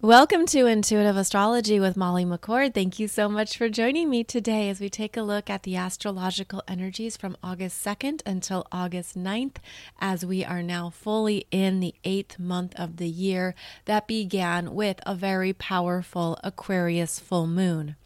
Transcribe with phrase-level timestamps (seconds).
[0.00, 2.72] Welcome to Intuitive Astrology with Molly McCord.
[2.72, 5.74] Thank you so much for joining me today as we take a look at the
[5.74, 9.56] astrological energies from August 2nd until August 9th,
[10.00, 13.56] as we are now fully in the eighth month of the year
[13.86, 17.96] that began with a very powerful Aquarius full moon.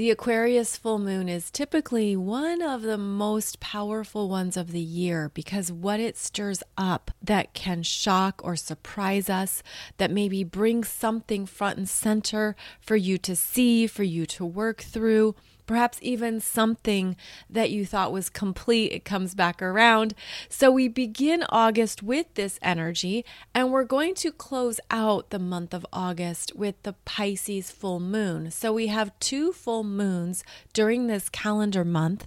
[0.00, 5.30] The Aquarius full moon is typically one of the most powerful ones of the year
[5.34, 9.62] because what it stirs up that can shock or surprise us,
[9.98, 14.80] that maybe brings something front and center for you to see, for you to work
[14.80, 15.34] through,
[15.70, 17.14] perhaps even something
[17.48, 20.12] that you thought was complete, it comes back around.
[20.48, 23.24] So we begin August with this energy,
[23.54, 28.50] and we're going to close out the month of August with the Pisces full moon.
[28.50, 32.26] So we have two full moons during this calendar month,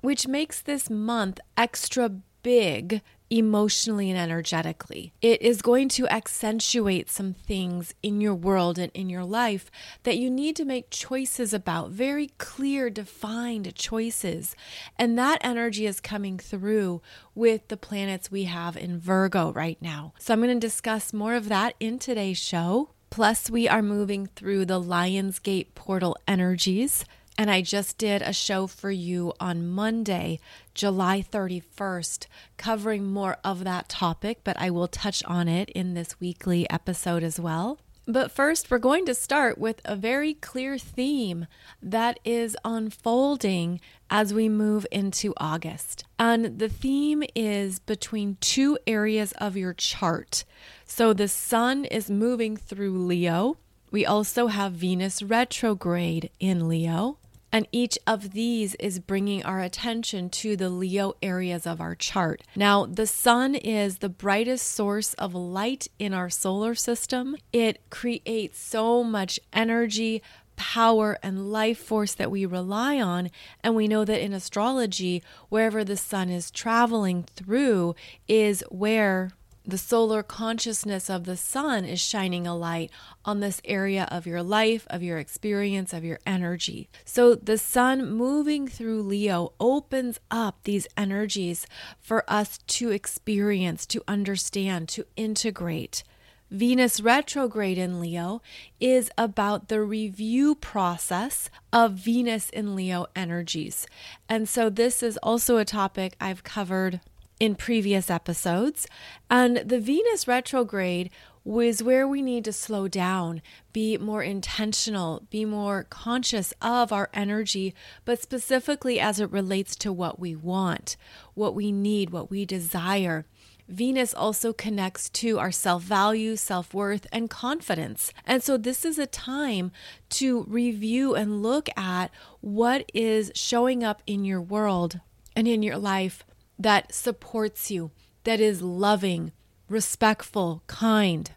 [0.00, 2.12] which makes this month extra
[2.46, 5.12] big emotionally and energetically.
[5.20, 9.68] It is going to accentuate some things in your world and in your life
[10.04, 14.54] that you need to make choices about, very clear, defined choices.
[14.96, 17.02] And that energy is coming through
[17.34, 20.12] with the planets we have in Virgo right now.
[20.20, 22.90] So I'm going to discuss more of that in today's show.
[23.10, 27.04] Plus, we are moving through the Lionsgate portal energies.
[27.38, 30.40] And I just did a show for you on Monday,
[30.72, 36.18] July 31st, covering more of that topic, but I will touch on it in this
[36.18, 37.78] weekly episode as well.
[38.08, 41.46] But first, we're going to start with a very clear theme
[41.82, 46.04] that is unfolding as we move into August.
[46.18, 50.44] And the theme is between two areas of your chart.
[50.84, 53.56] So the sun is moving through Leo.
[53.90, 57.18] We also have Venus retrograde in Leo.
[57.56, 62.42] And each of these is bringing our attention to the Leo areas of our chart.
[62.54, 67.34] Now, the sun is the brightest source of light in our solar system.
[67.54, 70.22] It creates so much energy,
[70.56, 73.30] power and life force that we rely on.
[73.64, 77.94] And we know that in astrology, wherever the sun is traveling through
[78.28, 79.30] is where
[79.66, 82.90] the solar consciousness of the sun is shining a light
[83.24, 86.88] on this area of your life, of your experience, of your energy.
[87.04, 91.66] So the sun moving through Leo opens up these energies
[92.00, 96.04] for us to experience, to understand, to integrate.
[96.48, 98.40] Venus retrograde in Leo
[98.78, 103.84] is about the review process of Venus in Leo energies.
[104.28, 107.00] And so, this is also a topic I've covered
[107.38, 108.86] in previous episodes.
[109.30, 111.10] And the Venus retrograde
[111.44, 113.40] was where we need to slow down,
[113.72, 117.72] be more intentional, be more conscious of our energy,
[118.04, 120.96] but specifically as it relates to what we want,
[121.34, 123.26] what we need, what we desire.
[123.68, 128.12] Venus also connects to our self value, self worth, and confidence.
[128.24, 129.70] And so, this is a time
[130.10, 132.10] to review and look at
[132.40, 135.00] what is showing up in your world
[135.34, 136.24] and in your life
[136.58, 137.90] that supports you,
[138.24, 139.32] that is loving,
[139.68, 141.30] respectful, kind.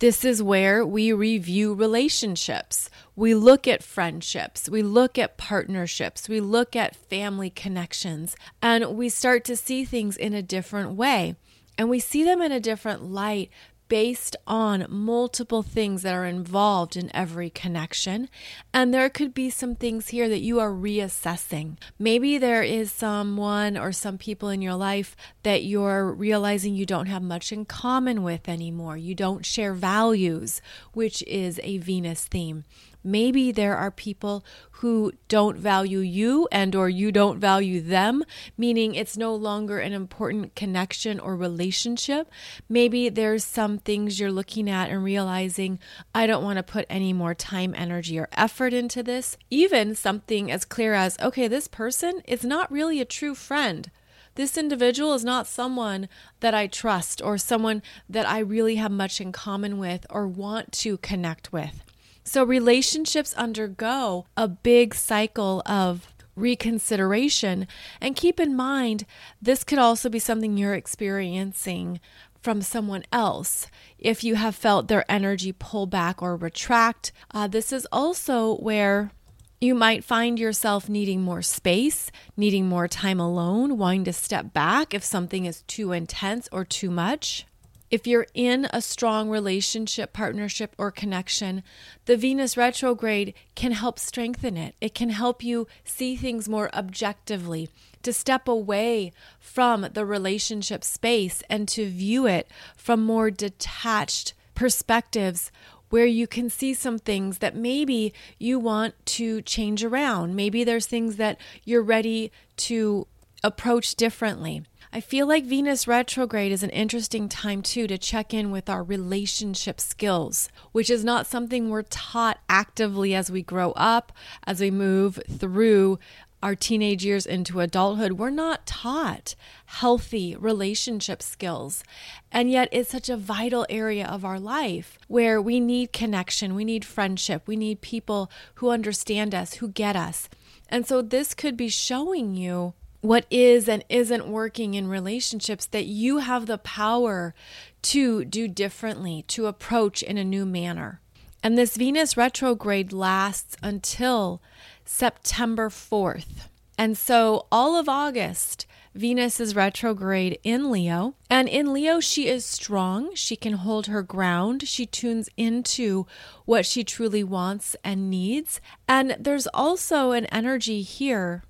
[0.00, 2.90] This is where we review relationships.
[3.14, 4.68] We look at friendships.
[4.68, 6.28] We look at partnerships.
[6.28, 8.36] We look at family connections.
[8.60, 11.36] And we start to see things in a different way.
[11.78, 13.50] And we see them in a different light
[13.88, 18.28] based on multiple things that are involved in every connection.
[18.72, 21.76] And there could be some things here that you are reassessing.
[21.98, 27.06] Maybe there is someone or some people in your life that you're realizing you don't
[27.06, 28.96] have much in common with anymore.
[28.96, 30.60] You don't share values,
[30.92, 32.64] which is a Venus theme.
[33.04, 34.44] Maybe there are people
[34.78, 38.24] who don't value you and or you don't value them,
[38.56, 42.30] meaning it's no longer an important connection or relationship.
[42.68, 45.78] Maybe there's some things you're looking at and realizing
[46.14, 49.36] I don't want to put any more time, energy or effort into this.
[49.50, 53.90] Even something as clear as okay, this person is not really a true friend
[54.36, 56.08] this individual is not someone
[56.40, 60.72] that I trust or someone that I really have much in common with or want
[60.72, 61.84] to connect with.
[62.24, 67.68] So relationships undergo a big cycle of reconsideration.
[68.00, 69.04] And keep in mind,
[69.40, 72.00] this could also be something you're experiencing
[72.42, 73.66] from someone else.
[73.98, 79.12] If you have felt their energy pull back or retract, uh, this is also where
[79.60, 84.92] you might find yourself needing more space, needing more time alone, wanting to step back
[84.92, 87.46] if something is too intense or too much.
[87.90, 91.62] If you're in a strong relationship, partnership, or connection,
[92.06, 94.74] the Venus retrograde can help strengthen it.
[94.80, 97.68] It can help you see things more objectively,
[98.02, 105.50] to step away from the relationship space and to view it from more detached perspectives
[105.90, 110.34] where you can see some things that maybe you want to change around.
[110.34, 113.06] Maybe there's things that you're ready to
[113.42, 114.64] approach differently.
[114.96, 118.84] I feel like Venus retrograde is an interesting time too to check in with our
[118.84, 124.12] relationship skills, which is not something we're taught actively as we grow up,
[124.46, 125.98] as we move through
[126.44, 129.34] our teenage years into adulthood, we're not taught
[129.66, 131.82] healthy relationship skills.
[132.30, 136.64] And yet, it's such a vital area of our life where we need connection, we
[136.64, 140.28] need friendship, we need people who understand us, who get us.
[140.68, 142.74] And so, this could be showing you
[143.04, 147.34] what is and isn't working in relationships that you have the power
[147.82, 151.02] to do differently, to approach in a new manner.
[151.42, 154.40] And this Venus retrograde lasts until
[154.86, 156.48] September 4th.
[156.78, 158.64] And so all of August,
[158.94, 161.14] Venus is retrograde in Leo.
[161.28, 163.14] And in Leo, she is strong.
[163.14, 164.66] She can hold her ground.
[164.66, 166.06] She tunes into
[166.46, 168.62] what she truly wants and needs.
[168.88, 171.42] And there's also an energy here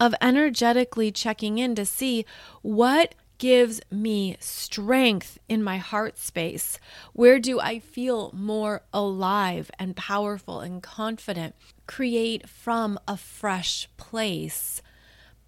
[0.00, 2.24] of energetically checking in to see
[2.62, 6.78] what gives me strength in my heart space?
[7.12, 11.54] Where do I feel more alive and powerful and confident?
[11.86, 14.82] Create from a fresh place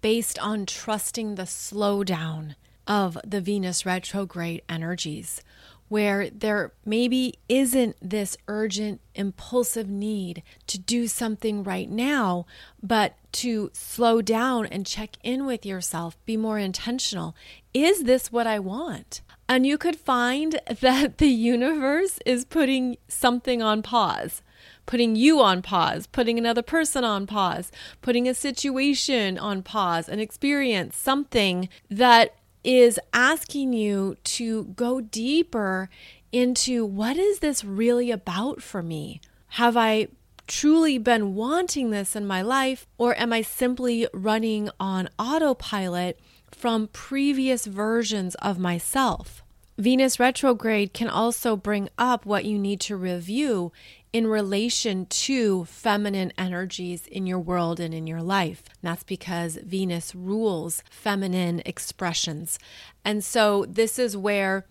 [0.01, 2.55] based on trusting the slowdown
[2.87, 5.41] of the Venus retrograde energies
[5.89, 12.45] where there maybe isn't this urgent, impulsive need to do something right now,
[12.81, 17.35] but to slow down and check in with yourself, be more intentional.
[17.73, 19.21] Is this what I want?
[19.47, 24.41] And you could find that the universe is putting something on pause
[24.85, 27.71] putting you on pause, putting another person on pause,
[28.01, 35.89] putting a situation on pause, an experience, something that is asking you to go deeper
[36.31, 39.21] into what is this really about for me?
[39.49, 40.07] Have I
[40.47, 46.19] truly been wanting this in my life, or am I simply running on autopilot
[46.51, 49.42] from previous versions of myself?
[49.77, 53.71] Venus retrograde can also bring up what you need to review
[54.11, 58.63] in relation to feminine energies in your world and in your life.
[58.67, 62.59] And that's because Venus rules feminine expressions.
[63.03, 64.65] And so this is where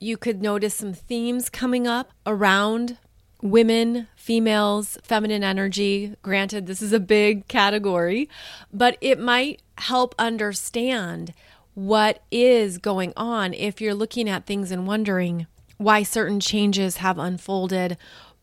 [0.00, 2.96] you could notice some themes coming up around
[3.42, 6.16] women, females, feminine energy.
[6.22, 8.30] Granted, this is a big category,
[8.72, 11.34] but it might help understand
[11.76, 15.46] what is going on if you're looking at things and wondering
[15.76, 17.96] why certain changes have unfolded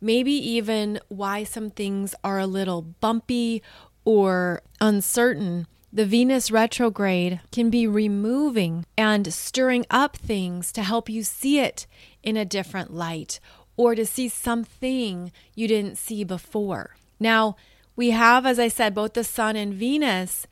[0.03, 3.63] maybe even why some things are a little bumpy
[4.03, 5.65] or uncertain.
[5.93, 11.87] The Venus retrograde can be removing and stirring up things to help you see it
[12.21, 13.39] in a different light
[13.77, 16.95] or to see something you didn't see before.
[17.19, 17.55] Now,
[17.95, 20.47] we have, as I said, both the Sun and Venus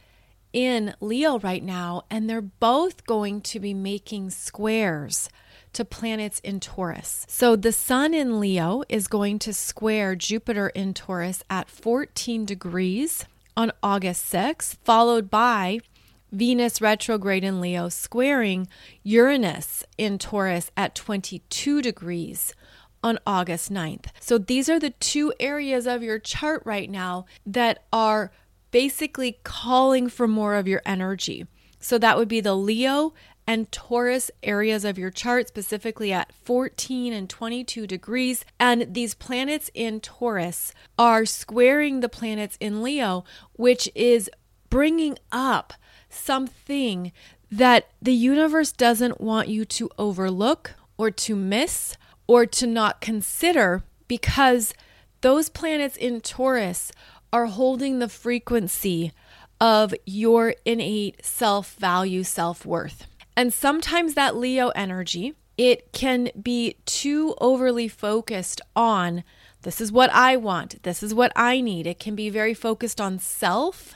[0.53, 5.29] in Leo right now, and they're both going to be making squares
[5.73, 7.25] to planets in Taurus.
[7.29, 13.25] So the Sun in Leo is going to square Jupiter in Taurus at 14 degrees
[13.55, 15.79] on August 6th, followed by
[16.31, 18.67] Venus retrograde in Leo squaring
[19.03, 22.53] Uranus in Taurus at 22 degrees
[23.03, 24.07] on August 9th.
[24.19, 28.31] So these are the two areas of your chart right now that are
[28.71, 31.45] basically calling for more of your energy.
[31.79, 33.13] So that would be the Leo
[33.47, 38.45] and Taurus areas of your chart, specifically at 14 and 22 degrees.
[38.59, 44.29] And these planets in Taurus are squaring the planets in Leo, which is
[44.69, 45.73] bringing up
[46.09, 47.11] something
[47.51, 51.97] that the universe doesn't want you to overlook or to miss
[52.27, 54.73] or to not consider because
[55.21, 56.91] those planets in Taurus
[57.33, 59.11] are holding the frequency
[59.59, 63.07] of your innate self value, self worth.
[63.35, 69.23] And sometimes that Leo energy, it can be too overly focused on
[69.63, 71.85] this is what I want, this is what I need.
[71.85, 73.93] It can be very focused on self.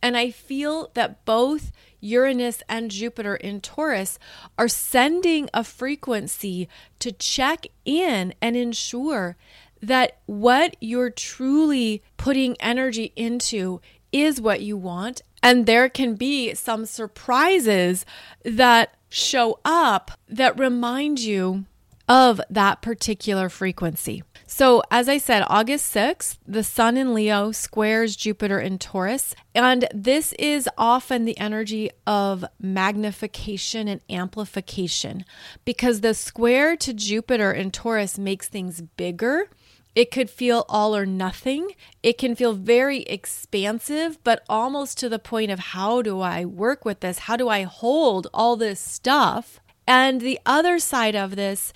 [0.00, 1.70] And I feel that both
[2.00, 4.18] Uranus and Jupiter in Taurus
[4.58, 9.36] are sending a frequency to check in and ensure
[9.82, 13.80] that what you're truly putting energy into
[14.12, 15.20] is what you want.
[15.42, 18.06] And there can be some surprises
[18.44, 21.64] that show up that remind you
[22.08, 24.22] of that particular frequency.
[24.46, 29.34] So, as I said, August 6th, the Sun in Leo squares Jupiter in Taurus.
[29.54, 35.24] And this is often the energy of magnification and amplification
[35.64, 39.48] because the square to Jupiter in Taurus makes things bigger.
[39.94, 41.72] It could feel all or nothing.
[42.02, 46.84] It can feel very expansive, but almost to the point of how do I work
[46.84, 47.20] with this?
[47.20, 49.60] How do I hold all this stuff?
[49.86, 51.72] And the other side of this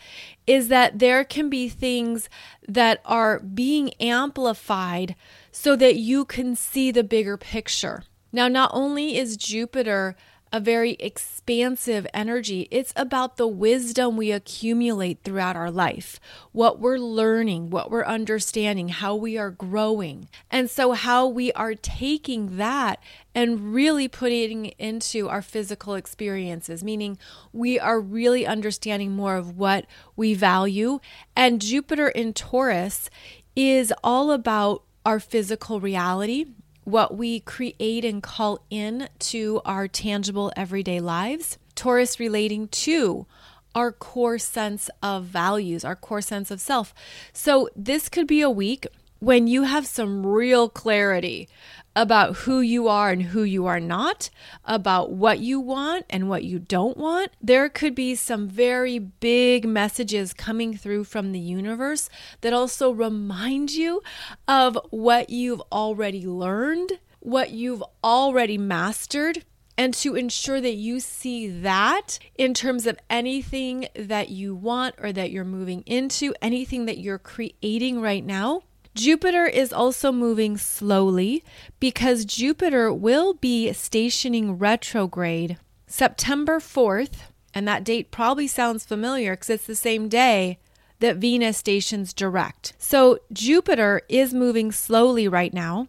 [0.47, 2.29] is that there can be things
[2.67, 5.17] that are being amplified
[5.51, 8.05] so that you can see the bigger picture.
[8.33, 10.17] Now, not only is Jupiter
[10.57, 12.67] a very expansive energy.
[12.71, 16.19] It's about the wisdom we accumulate throughout our life,
[16.53, 20.31] what we're learning, what we're understanding, how we are growing.
[20.51, 23.03] And so, how we are taking that
[23.35, 27.19] and really putting it into our physical experiences, meaning
[27.53, 29.85] we are really understanding more of what
[30.17, 31.01] we value.
[31.37, 33.11] And Jupiter in Taurus
[33.55, 36.47] is all about our physical reality
[36.87, 41.59] what we create and call in to our tangible everyday lives.
[41.75, 43.27] Taurus relating to
[43.75, 46.95] our core sense of values, our core sense of self.
[47.33, 48.87] So, this could be a week
[49.19, 51.49] when you have some real clarity
[51.97, 54.29] about who you are and who you are not,
[54.67, 57.33] about what you want and what you don't want.
[57.41, 62.11] There could be some very big messages coming through from the universe
[62.43, 64.03] that also remind you
[64.47, 69.45] of what you've already learned, what you've already mastered.
[69.79, 75.13] And to ensure that you see that in terms of anything that you want or
[75.13, 78.63] that you're moving into, anything that you're creating right now,
[78.97, 81.45] Jupiter is also moving slowly
[81.79, 89.51] because Jupiter will be stationing retrograde September 4th, and that date probably sounds familiar because
[89.51, 90.59] it's the same day
[91.01, 92.73] that Venus stations direct.
[92.79, 95.89] So Jupiter is moving slowly right now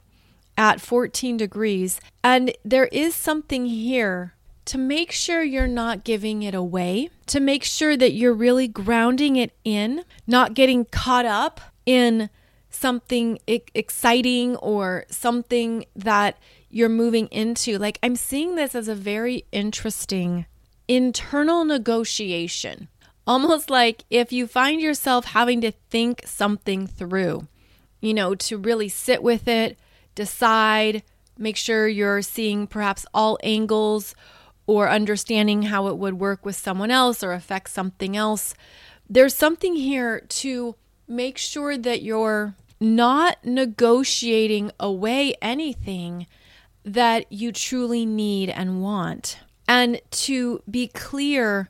[0.57, 4.33] at 14 degrees, and there is something here
[4.65, 9.37] to make sure you're not giving it away, to make sure that you're really grounding
[9.37, 12.29] it in, not getting caught up in
[12.77, 16.37] something exciting or something that
[16.69, 17.77] you're moving into.
[17.77, 20.45] Like, I'm seeing this as a very interesting
[20.87, 22.87] internal negotiation.
[23.25, 27.47] Almost like if you find yourself having to think something through,
[27.99, 29.77] you know, to really sit with it,
[30.15, 31.03] decide,
[31.37, 34.15] make sure you're seeing perhaps all angles
[34.65, 38.53] or understanding how it would work with someone else or affect something else.
[39.09, 40.75] There's something here to
[41.07, 46.27] make sure that you're not negotiating away anything
[46.83, 49.39] that you truly need and want.
[49.67, 51.69] And to be clear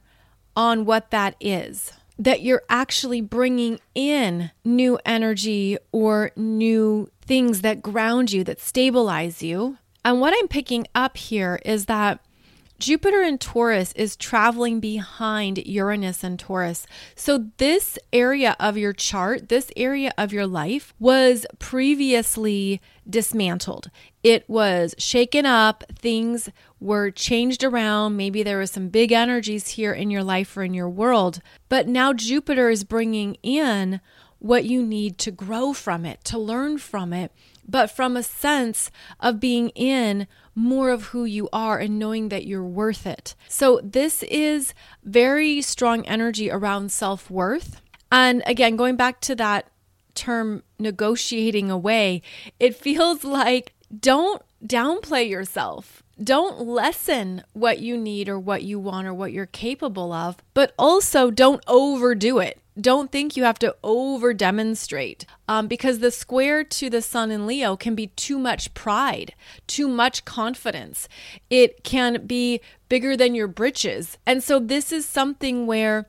[0.55, 7.81] on what that is, that you're actually bringing in new energy or new things that
[7.81, 9.77] ground you, that stabilize you.
[10.05, 12.19] And what I'm picking up here is that
[12.79, 16.85] Jupiter in Taurus is traveling behind Uranus and Taurus.
[17.15, 22.79] So, this area of your chart, this area of your life was previously
[23.09, 23.89] dismantled.
[24.21, 28.15] It was shaken up, things were changed around.
[28.15, 31.41] Maybe there was some big energies here in your life or in your world.
[31.69, 34.01] But now Jupiter is bringing in
[34.39, 37.31] what you need to grow from it, to learn from it,
[37.67, 42.47] but from a sense of being in more of who you are and knowing that
[42.47, 43.35] you're worth it.
[43.47, 44.73] So, this is
[45.03, 47.79] very strong energy around self worth.
[48.11, 49.67] And again, going back to that
[50.15, 52.23] term negotiating away,
[52.59, 56.01] it feels like don't downplay yourself.
[56.21, 60.73] Don't lessen what you need or what you want or what you're capable of, but
[60.77, 66.63] also don't overdo it don't think you have to over demonstrate um, because the square
[66.63, 69.33] to the sun in Leo can be too much pride,
[69.65, 71.09] too much confidence.
[71.49, 74.17] It can be bigger than your britches.
[74.25, 76.07] And so, this is something where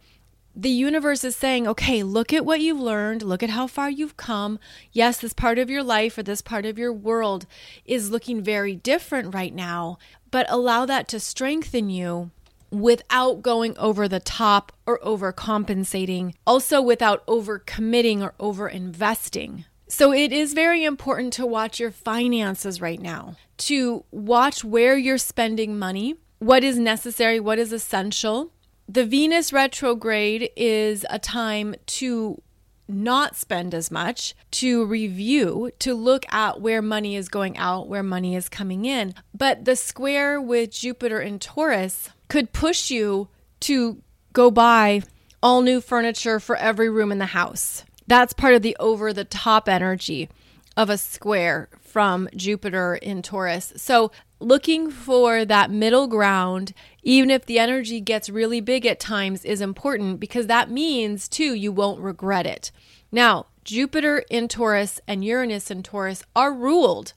[0.59, 4.17] the universe is saying, okay, look at what you've learned, look at how far you've
[4.17, 4.59] come.
[4.91, 7.47] Yes, this part of your life or this part of your world
[7.85, 9.99] is looking very different right now,
[10.33, 12.33] but allow that to strengthen you
[12.73, 19.65] without going over the top or overcompensating, also without overcommitting or over investing.
[19.87, 25.19] So it is very important to watch your finances right now, to watch where you're
[25.19, 28.51] spending money, what is necessary, what is essential.
[28.91, 32.41] The Venus retrograde is a time to
[32.89, 38.03] not spend as much, to review, to look at where money is going out, where
[38.03, 39.13] money is coming in.
[39.35, 43.29] But the square with Jupiter in Taurus could push you
[43.61, 44.01] to
[44.33, 45.03] go buy
[45.43, 47.85] all new furniture for every room in the house.
[48.07, 50.31] That's part of the over the top energy
[50.79, 53.75] of a square from Jupiter in Taurus.
[53.77, 56.73] So, looking for that middle ground,
[57.09, 61.55] even if the energy gets really big at times, is important because that means, too,
[61.55, 62.71] you won't regret it.
[63.11, 67.15] Now, Jupiter in Taurus and Uranus in Taurus are ruled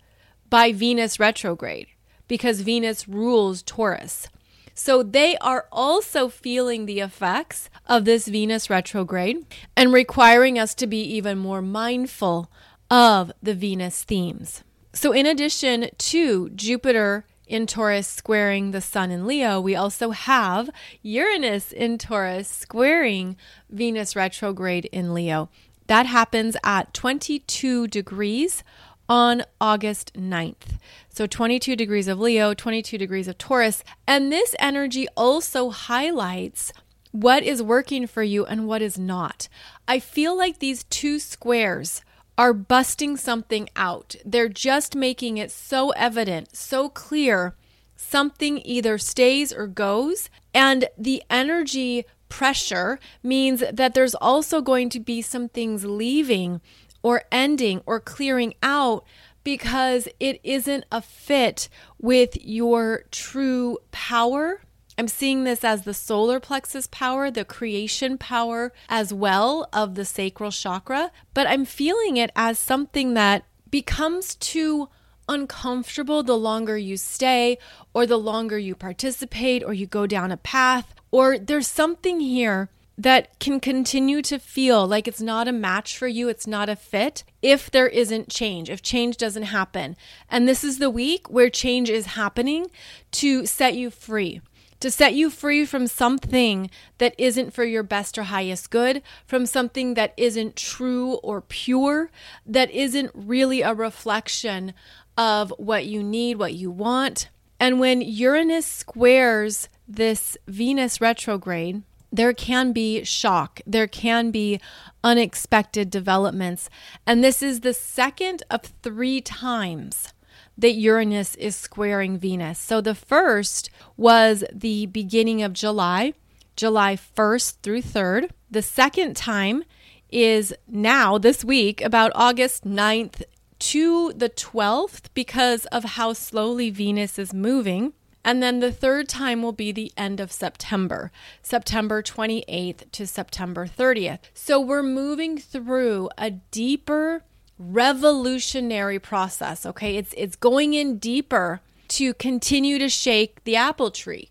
[0.50, 1.88] by Venus retrograde
[2.30, 4.30] because Venus rules Taurus.
[4.74, 9.46] So they are also feeling the effects of this Venus retrograde
[9.76, 12.50] and requiring us to be even more mindful
[12.90, 14.64] of the Venus themes.
[14.94, 20.70] So, in addition to Jupiter in Taurus squaring the Sun in Leo, we also have
[21.04, 23.36] Uranus in Taurus squaring
[23.70, 25.50] Venus retrograde in Leo.
[25.88, 28.64] That happens at 22 degrees
[29.10, 30.80] on August 9th.
[31.10, 33.84] So 22 degrees of Leo, 22 degrees of Taurus.
[34.08, 36.72] And this energy also highlights
[37.12, 39.50] what is working for you and what is not.
[39.90, 42.02] I feel like these two squares
[42.38, 44.16] are busting something out.
[44.26, 47.56] They're just making it so evident, so clear.
[47.96, 50.30] Something either stays or goes.
[50.54, 56.62] And the energy pressure means that there's also going to be some things leaving
[57.04, 59.06] or ending or clearing out
[59.44, 61.68] because it isn't a fit
[62.00, 64.62] with your true power.
[65.02, 70.06] I'm seeing this as the solar plexus power, the creation power as well of the
[70.06, 74.90] sacral chakra, but I'm feeling it as something that becomes too
[75.28, 77.58] uncomfortable the longer you stay,
[77.96, 82.70] or the longer you participate, or you go down a path, or there's something here
[82.96, 86.76] that can continue to feel like it's not a match for you, it's not a
[86.76, 89.98] fit if there isn't change, if change doesn't happen.
[90.30, 92.68] And this is the week where change is happening
[93.14, 94.42] to set you free.
[94.82, 99.46] To set you free from something that isn't for your best or highest good, from
[99.46, 102.10] something that isn't true or pure,
[102.48, 104.74] that isn't really a reflection
[105.16, 107.30] of what you need, what you want.
[107.60, 114.60] And when Uranus squares this Venus retrograde, there can be shock, there can be
[115.04, 116.72] unexpected developments.
[117.06, 120.12] And this is the second of three times
[120.58, 122.60] that Uranus is squaring Venus.
[122.60, 126.14] So the first was the beginning of July,
[126.56, 128.30] July 1st through 3rd.
[128.50, 129.64] The second time
[130.10, 133.24] is now, this week, about August 9th
[133.60, 137.94] to the 12th, because of how slowly Venus is moving.
[138.24, 143.66] And then the third time will be the end of September, September 28th to September
[143.66, 144.20] 30th.
[144.34, 147.24] So we're moving through a deeper
[147.62, 149.98] revolutionary process, okay?
[149.98, 154.30] It's it's going in deeper to continue to shake the apple tree.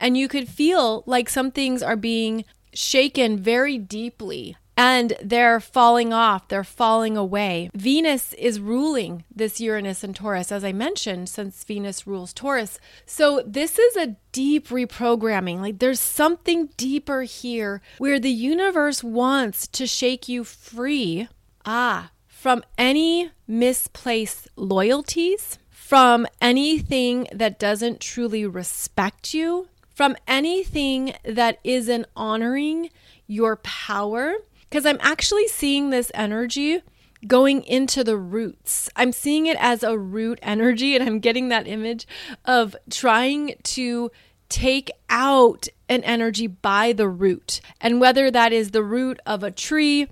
[0.00, 6.12] And you could feel like some things are being shaken very deeply and they're falling
[6.12, 7.70] off, they're falling away.
[7.74, 12.78] Venus is ruling this Uranus and Taurus, as I mentioned, since Venus rules Taurus.
[13.04, 15.60] So, this is a deep reprogramming.
[15.60, 21.28] Like, there's something deeper here where the universe wants to shake you free.
[21.66, 22.10] Ah,
[22.42, 32.04] from any misplaced loyalties, from anything that doesn't truly respect you, from anything that isn't
[32.16, 32.90] honoring
[33.28, 36.82] your power because I'm actually seeing this energy
[37.28, 38.90] going into the roots.
[38.96, 42.08] I'm seeing it as a root energy, and I'm getting that image
[42.44, 44.10] of trying to
[44.48, 47.60] take out an energy by the root.
[47.80, 50.08] And whether that is the root of a tree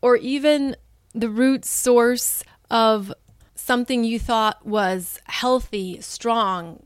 [0.00, 0.76] or even
[1.14, 3.12] the root source of
[3.54, 6.84] something you thought was healthy, strong,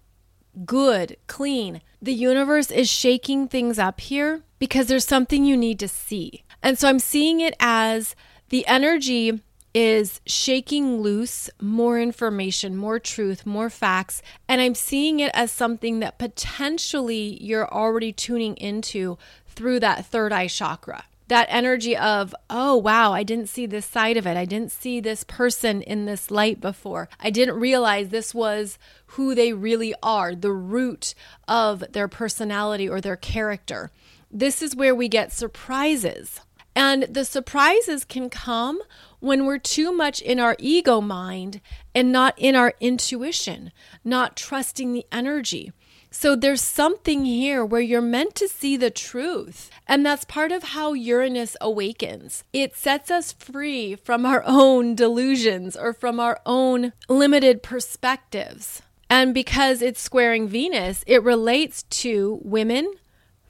[0.65, 5.89] good, clean, the universe is shaking things up here because there's something you need to
[5.89, 6.45] see.
[6.63, 8.15] And so I'm seeing it as
[8.49, 9.41] the energy
[9.75, 14.23] is shaking loose more information, more truth, more facts.
[14.49, 20.33] And I'm seeing it as something that potentially you're already tuning into through that third
[20.33, 21.05] eye chakra.
[21.29, 24.37] That energy of, oh, wow, I didn't see this side of it.
[24.37, 27.09] I didn't see this person in this light before.
[27.19, 31.15] I didn't realize this was who they really are, the root
[31.49, 33.91] of their personality or their character.
[34.31, 36.41] This is where we get surprises
[36.77, 38.81] and the surprises can come
[39.19, 41.63] when we're too much in our ego mind
[41.95, 43.73] and not in our intuition,
[44.05, 45.73] not trusting the energy.
[46.19, 49.71] So there's something here where you're meant to see the truth.
[49.87, 52.43] And that's part of how Uranus awakens.
[52.55, 58.81] It sets us free from our own delusions or from our own limited perspectives.
[59.11, 62.95] And because it's squaring Venus, it relates to women,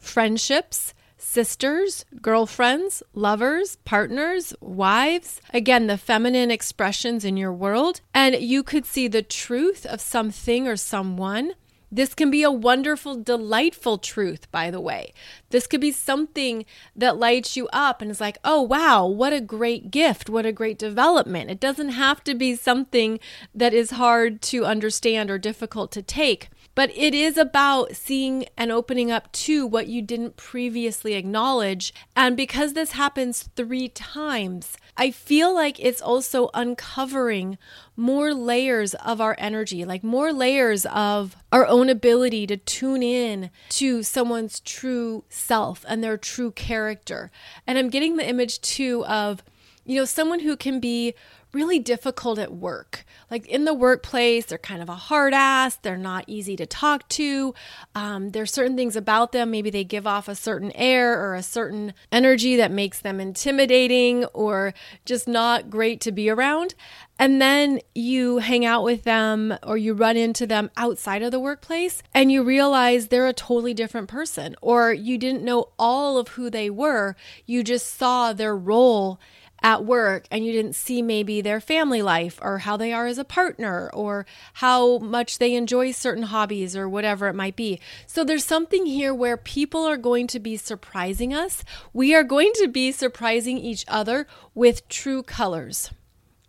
[0.01, 5.41] friendships, sisters, girlfriends, lovers, partners, wives.
[5.55, 8.01] Again, the feminine expressions in your world.
[8.13, 11.53] And you could see the truth of something or someone
[11.97, 15.15] this can be a wonderful, delightful truth, by the way.
[15.49, 19.41] This could be something that lights you up and is like, oh, wow, what a
[19.41, 20.29] great gift.
[20.29, 21.51] What a great development.
[21.51, 23.19] It doesn't have to be something
[23.55, 26.51] that is hard to understand or difficult to take.
[26.75, 31.95] But it is about seeing and opening up to what you didn't previously acknowledge.
[32.15, 37.59] And because this happens three times, I feel like it's also uncovering
[37.97, 43.51] more layers of our energy, like more layers of our own ability to tune in
[43.71, 47.31] to someone's true self and their true character.
[47.67, 49.43] And I'm getting the image too of,
[49.87, 51.15] you know, someone who can be
[51.53, 53.05] really difficult at work.
[53.31, 55.77] Like in the workplace, they're kind of a hard ass.
[55.77, 57.55] They're not easy to talk to.
[57.95, 59.51] Um, there's certain things about them.
[59.51, 64.27] Maybe they give off a certain air or a certain energy that makes them intimidating
[64.27, 64.75] or
[65.07, 66.75] just not great to be around.
[67.19, 71.41] And then you hang out with them or you run into them outside of the
[71.41, 76.29] workplace and you realize they're a totally different person, or you didn't know all of
[76.29, 77.17] who they were.
[77.47, 79.19] You just saw their role
[79.63, 83.19] at work and you didn't see maybe their family life or how they are as
[83.19, 87.81] a partner or how much they enjoy certain hobbies or whatever it might be.
[88.07, 91.65] So there's something here where people are going to be surprising us.
[91.93, 95.91] We are going to be surprising each other with true colors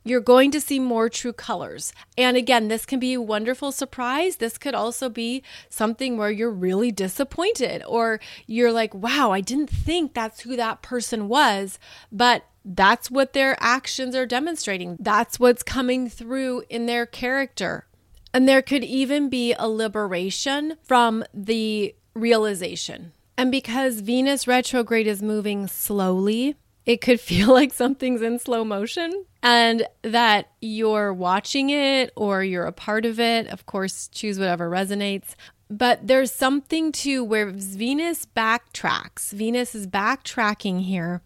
[0.09, 1.93] you're going to see more true colors.
[2.17, 4.37] And again, this can be a wonderful surprise.
[4.37, 9.69] This could also be something where you're really disappointed or you're like, wow, I didn't
[9.69, 11.77] think that's who that person was.
[12.11, 14.97] But that's what their actions are demonstrating.
[14.99, 17.87] That's what's coming through in their character.
[18.33, 23.13] And there could even be a liberation from the realization.
[23.37, 29.25] And because Venus retrograde is moving slowly, it could feel like something's in slow motion
[29.41, 33.47] and that you're watching it or you're a part of it.
[33.47, 35.35] Of course, choose whatever resonates.
[35.69, 39.31] But there's something too where Venus backtracks.
[39.31, 41.21] Venus is backtracking here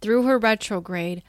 [0.00, 1.22] through her retrograde,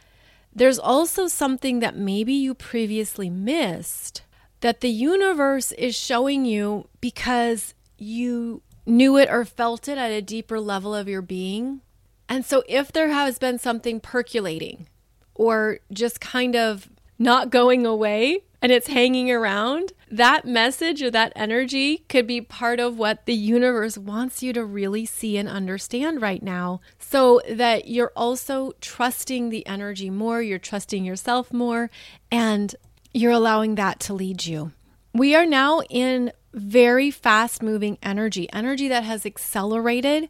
[0.53, 4.23] there's also something that maybe you previously missed
[4.59, 10.21] that the universe is showing you because you knew it or felt it at a
[10.21, 11.81] deeper level of your being.
[12.29, 14.87] And so, if there has been something percolating
[15.35, 21.33] or just kind of not going away and it's hanging around, that message or that
[21.35, 26.21] energy could be part of what the universe wants you to really see and understand
[26.21, 31.89] right now so that you're also trusting the energy more, you're trusting yourself more,
[32.31, 32.75] and
[33.13, 34.71] you're allowing that to lead you.
[35.13, 40.29] We are now in very fast moving energy, energy that has accelerated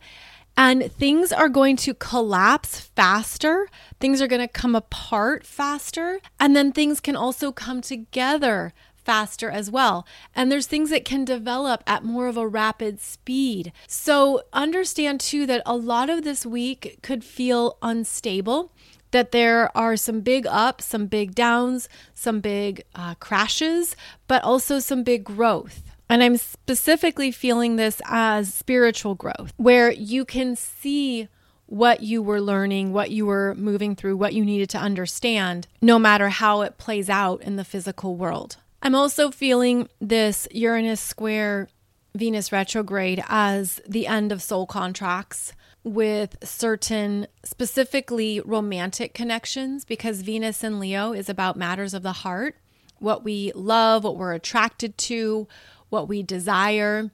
[0.57, 3.67] and things are going to collapse faster.
[3.99, 6.19] Things are going to come apart faster.
[6.39, 10.05] And then things can also come together faster as well.
[10.35, 13.71] And there's things that can develop at more of a rapid speed.
[13.87, 18.71] So understand too that a lot of this week could feel unstable.
[19.11, 23.95] That there are some big ups, some big downs, some big uh, crashes,
[24.27, 25.90] but also some big growth.
[26.11, 31.29] And I'm specifically feeling this as spiritual growth, where you can see
[31.67, 35.97] what you were learning, what you were moving through, what you needed to understand, no
[35.97, 38.57] matter how it plays out in the physical world.
[38.81, 41.69] I'm also feeling this Uranus square
[42.13, 45.53] Venus retrograde as the end of soul contracts
[45.85, 52.57] with certain specifically romantic connections because Venus in Leo is about matters of the heart,
[52.99, 55.47] what we love, what we're attracted to,
[55.91, 57.11] what we desire.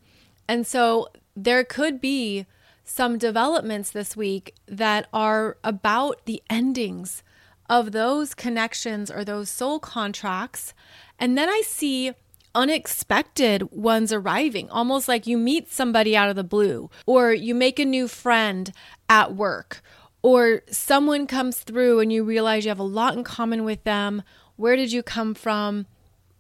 [0.48, 2.46] And so there could be
[2.86, 7.22] some developments this week that are about the endings
[7.70, 10.74] of those connections or those soul contracts.
[11.20, 12.14] And then I see
[12.56, 17.78] unexpected ones arriving, almost like you meet somebody out of the blue, or you make
[17.78, 18.72] a new friend
[19.10, 19.84] at work,
[20.24, 24.24] or someone comes through and you realize you have a lot in common with them.
[24.56, 25.86] Where did you come from?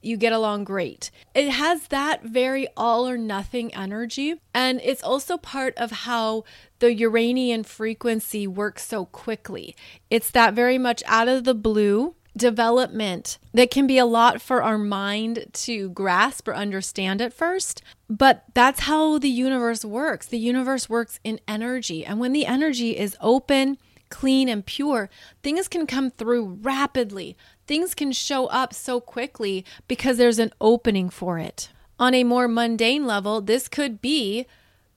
[0.01, 1.11] You get along great.
[1.33, 4.35] It has that very all or nothing energy.
[4.53, 6.43] And it's also part of how
[6.79, 9.75] the Uranian frequency works so quickly.
[10.09, 14.61] It's that very much out of the blue development that can be a lot for
[14.61, 17.81] our mind to grasp or understand at first.
[18.09, 20.27] But that's how the universe works.
[20.27, 22.05] The universe works in energy.
[22.05, 23.77] And when the energy is open,
[24.09, 25.09] clean, and pure,
[25.43, 27.35] things can come through rapidly
[27.67, 31.69] things can show up so quickly because there's an opening for it.
[31.99, 34.47] On a more mundane level, this could be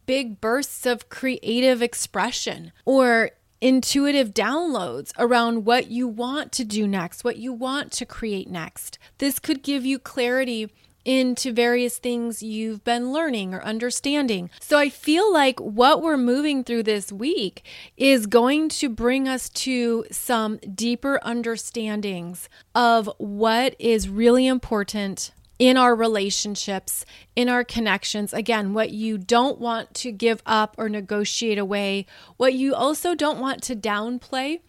[0.07, 3.31] big bursts of creative expression or
[3.61, 8.99] intuitive downloads around what you want to do next, what you want to create next.
[9.19, 10.71] This could give you clarity
[11.05, 14.51] into various things you've been learning or understanding.
[14.61, 17.65] So I feel like what we're moving through this week
[17.97, 25.77] is going to bring us to some deeper understandings of what is really important in
[25.77, 27.05] our relationships,
[27.37, 28.33] in our connections.
[28.33, 32.07] Again, what you don't want to give up or negotiate away,
[32.39, 34.61] what you also don't want to downplay,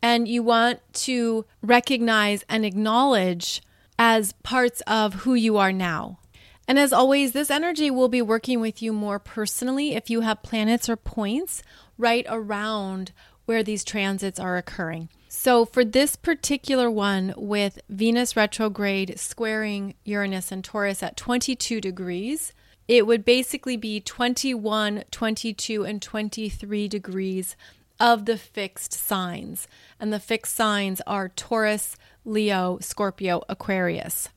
[0.00, 3.60] and you want to recognize and acknowledge
[3.98, 6.18] as parts of who you are now.
[6.66, 10.42] And as always, this energy will be working with you more personally if you have
[10.42, 11.62] planets or points
[11.96, 13.12] right around
[13.46, 15.08] where these transits are occurring.
[15.28, 22.52] So, for this particular one, with Venus retrograde squaring Uranus and Taurus at 22 degrees,
[22.86, 27.56] it would basically be 21, 22, and 23 degrees
[28.00, 29.68] of the fixed signs.
[30.00, 34.28] And the fixed signs are Taurus, Leo, Scorpio, Aquarius.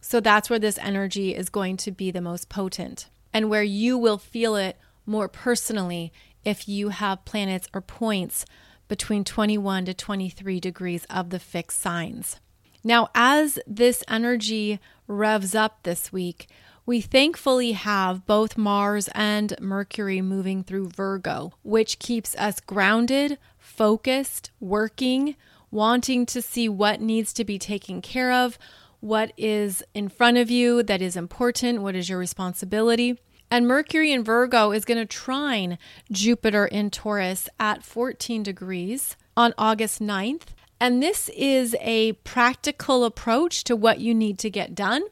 [0.00, 3.98] So that's where this energy is going to be the most potent and where you
[3.98, 6.12] will feel it more personally
[6.44, 8.44] if you have planets or points
[8.88, 12.40] between 21 to 23 degrees of the fixed signs.
[12.82, 16.48] Now, as this energy revs up this week,
[16.86, 24.50] we thankfully have both Mars and Mercury moving through Virgo, which keeps us grounded, focused,
[24.58, 25.36] working,
[25.70, 28.58] wanting to see what needs to be taken care of,
[29.00, 33.18] what is in front of you that is important, what is your responsibility.
[33.50, 35.78] And Mercury in Virgo is going to trine
[36.12, 40.48] Jupiter in Taurus at 14 degrees on August 9th.
[40.80, 45.02] And this is a practical approach to what you need to get done.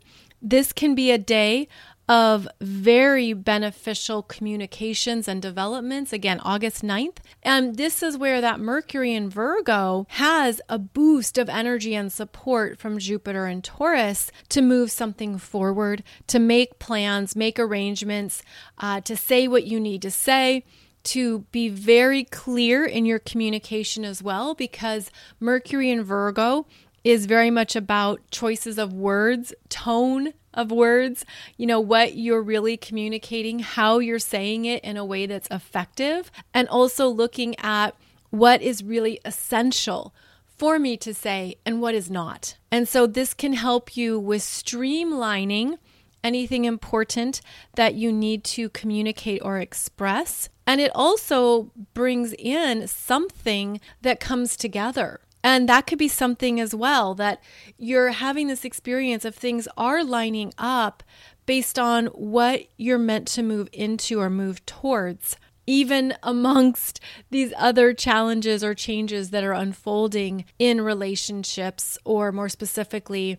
[0.41, 1.69] This can be a day
[2.09, 6.13] of very beneficial communications and developments.
[6.13, 7.19] Again, August 9th.
[7.43, 12.79] And this is where that Mercury in Virgo has a boost of energy and support
[12.79, 18.43] from Jupiter and Taurus to move something forward, to make plans, make arrangements,
[18.79, 20.65] uh, to say what you need to say
[21.05, 26.67] to be very clear in your communication as well, because Mercury in Virgo
[27.05, 31.25] is very much about choices of words, tone, of words,
[31.57, 36.31] you know, what you're really communicating, how you're saying it in a way that's effective,
[36.53, 37.95] and also looking at
[38.31, 40.13] what is really essential
[40.45, 42.57] for me to say and what is not.
[42.71, 45.79] And so this can help you with streamlining
[46.25, 47.41] anything important
[47.77, 50.49] that you need to communicate or express.
[50.67, 55.21] And it also brings in something that comes together.
[55.49, 57.43] And that could be something as well that
[57.79, 61.03] you're having this experience of things are lining up
[61.47, 67.95] based on what you're meant to move into or move towards, even amongst these other
[67.95, 73.39] challenges or changes that are unfolding in relationships, or more specifically,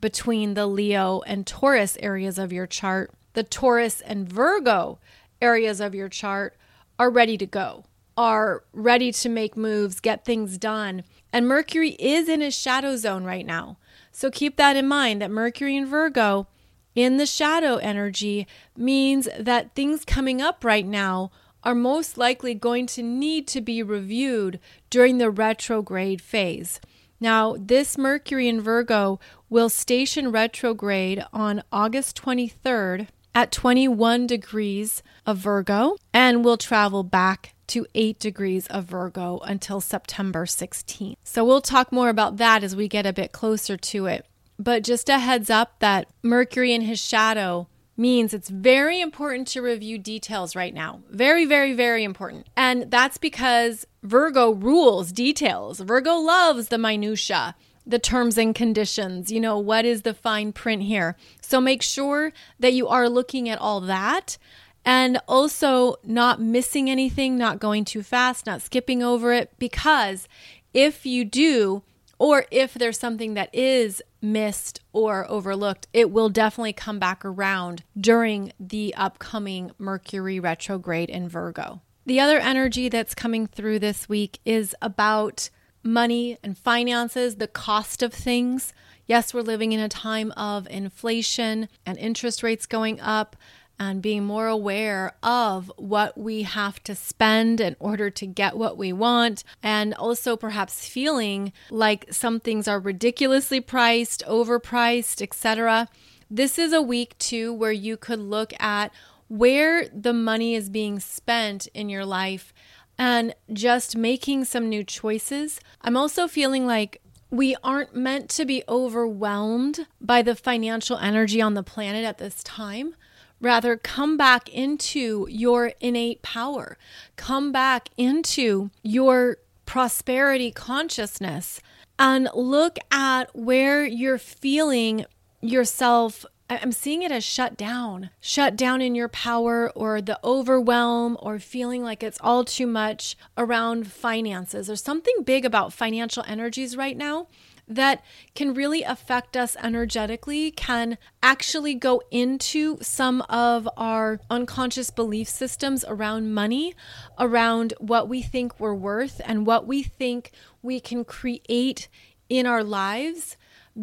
[0.00, 3.10] between the Leo and Taurus areas of your chart.
[3.32, 5.00] The Taurus and Virgo
[5.42, 6.56] areas of your chart
[7.00, 7.84] are ready to go,
[8.16, 13.24] are ready to make moves, get things done and Mercury is in his shadow zone
[13.24, 13.76] right now.
[14.12, 16.46] So keep that in mind that Mercury in Virgo
[16.94, 21.30] in the shadow energy means that things coming up right now
[21.62, 24.58] are most likely going to need to be reviewed
[24.90, 26.80] during the retrograde phase.
[27.20, 29.18] Now, this Mercury in Virgo
[29.50, 37.54] will station retrograde on August 23rd at 21 degrees of Virgo and will travel back
[37.68, 41.14] to 8 degrees of Virgo until September 16th.
[41.22, 44.26] So we'll talk more about that as we get a bit closer to it.
[44.58, 49.62] But just a heads up that Mercury in his shadow means it's very important to
[49.62, 51.02] review details right now.
[51.08, 52.48] Very, very, very important.
[52.56, 55.78] And that's because Virgo rules details.
[55.78, 57.54] Virgo loves the minutia,
[57.88, 59.32] the terms and conditions.
[59.32, 61.16] You know, what is the fine print here?
[61.40, 64.36] So make sure that you are looking at all that
[64.84, 69.52] and also not missing anything, not going too fast, not skipping over it.
[69.58, 70.28] Because
[70.72, 71.82] if you do,
[72.18, 77.84] or if there's something that is missed or overlooked, it will definitely come back around
[77.98, 81.80] during the upcoming Mercury retrograde in Virgo.
[82.04, 85.50] The other energy that's coming through this week is about
[85.82, 88.72] money and finances, the cost of things.
[89.06, 93.36] Yes, we're living in a time of inflation and interest rates going up
[93.80, 98.76] and being more aware of what we have to spend in order to get what
[98.76, 105.88] we want, and also perhaps feeling like some things are ridiculously priced, overpriced, etc.
[106.28, 108.92] This is a week too where you could look at
[109.28, 112.52] where the money is being spent in your life
[112.98, 115.60] and just making some new choices.
[115.82, 121.54] I'm also feeling like we aren't meant to be overwhelmed by the financial energy on
[121.54, 122.94] the planet at this time.
[123.40, 126.76] Rather, come back into your innate power.
[127.16, 131.60] Come back into your prosperity consciousness
[131.98, 135.04] and look at where you're feeling
[135.40, 141.18] yourself I'm seeing it as shut down, shut down in your power or the overwhelm
[141.20, 144.66] or feeling like it's all too much around finances.
[144.66, 147.26] There's something big about financial energies right now
[147.68, 148.02] that
[148.34, 155.84] can really affect us energetically, can actually go into some of our unconscious belief systems
[155.86, 156.74] around money,
[157.18, 160.30] around what we think we're worth, and what we think
[160.62, 161.88] we can create
[162.30, 163.36] in our lives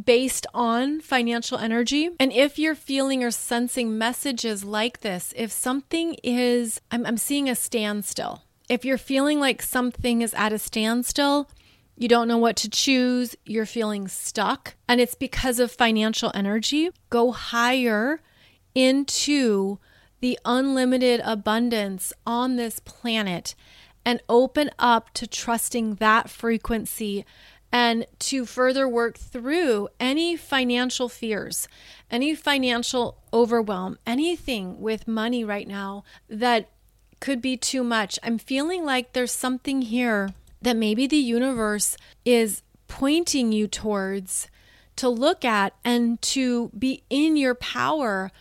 [0.04, 2.10] based on financial energy.
[2.20, 7.50] And if you're feeling or sensing messages like this, if something is, I'm, I'm seeing
[7.50, 8.44] a standstill.
[8.68, 11.50] If you're feeling like something is at a standstill,
[11.96, 16.90] you don't know what to choose, you're feeling stuck, and it's because of financial energy,
[17.10, 18.22] go higher
[18.74, 19.80] into
[20.20, 23.56] the unlimited abundance on this planet
[24.04, 27.26] and open up to trusting that frequency
[27.76, 31.68] and to further work through any financial fears,
[32.10, 36.70] any financial overwhelm, anything with money right now that
[37.20, 38.18] could be too much.
[38.24, 40.30] I'm feeling like there's something here
[40.62, 44.48] that maybe the universe is pointing you towards
[44.96, 48.32] to look at and to be in your power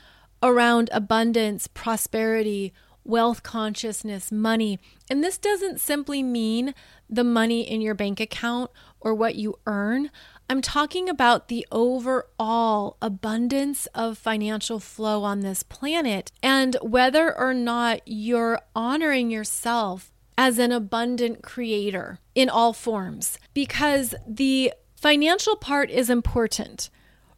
[0.45, 4.79] around abundance, prosperity, wealth consciousness, money.
[5.11, 6.73] And this doesn't simply mean
[7.09, 10.11] the money in your bank account or what you earn.
[10.49, 17.55] I'm talking about the overall abundance of financial flow on this planet and whether or
[17.55, 25.91] not you're honoring yourself as an abundant creator in all forms because the financial part
[25.91, 26.91] is important,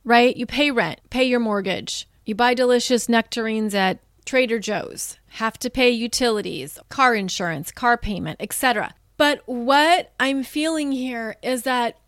[0.05, 0.37] right?
[0.37, 5.71] You pay rent, pay your mortgage, you buy delicious nectarines at Trader Joe's, have to
[5.71, 8.95] pay utilities, car insurance, car payment, etc.
[9.17, 11.99] But what I'm feeling here is that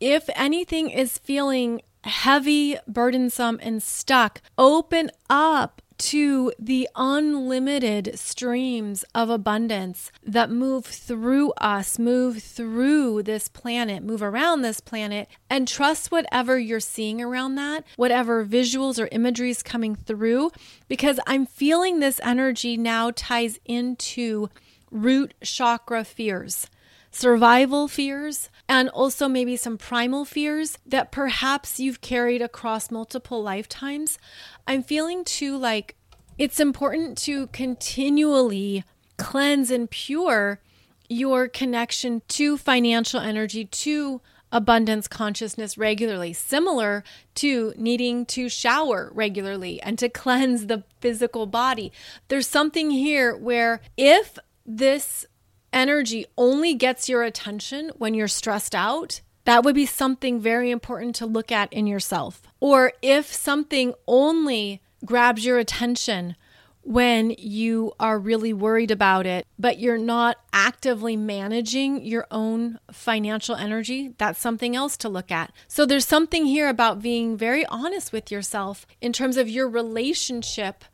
[0.00, 9.30] if anything is feeling heavy, burdensome, and stuck, open up to the unlimited streams of
[9.30, 16.10] abundance that move through us, move through this planet, move around this planet, and trust
[16.10, 20.50] whatever you're seeing around that, whatever visuals or imagery is coming through,
[20.86, 24.50] because I'm feeling this energy now ties into
[24.90, 26.68] root chakra fears
[27.16, 34.18] survival fears, and also maybe some primal fears that perhaps you've carried across multiple lifetimes.
[34.66, 35.96] I'm feeling too like
[36.36, 38.84] it's important to continually
[39.16, 40.60] cleanse and pure
[41.08, 44.20] your connection to financial energy, to
[44.52, 47.02] abundance consciousness regularly, similar
[47.34, 51.92] to needing to shower regularly and to cleanse the physical body.
[52.28, 55.24] There's something here where if this
[55.72, 61.14] energy only gets your attention when you're stressed out, that would be something very important
[61.16, 62.42] to look at in yourself.
[62.58, 66.34] Or if something only grabs your attention
[66.82, 73.56] when you are really worried about it, but you're not actively managing your own financial
[73.56, 75.52] energy, that's something else to look at.
[75.66, 80.84] So there's something here about being very honest with yourself in terms of your relationship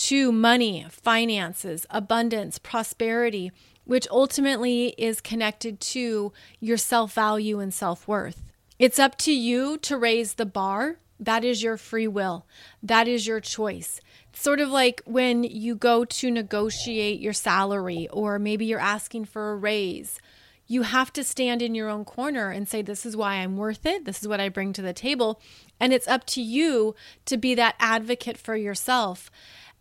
[0.00, 3.52] to money, finances, abundance, prosperity,
[3.84, 8.42] which ultimately is connected to your self value and self worth.
[8.78, 10.96] It's up to you to raise the bar.
[11.18, 12.46] That is your free will.
[12.82, 14.00] That is your choice.
[14.30, 19.26] It's sort of like when you go to negotiate your salary, or maybe you're asking
[19.26, 20.18] for a raise.
[20.66, 23.84] You have to stand in your own corner and say, This is why I'm worth
[23.84, 24.06] it.
[24.06, 25.42] This is what I bring to the table.
[25.78, 26.94] And it's up to you
[27.26, 29.30] to be that advocate for yourself.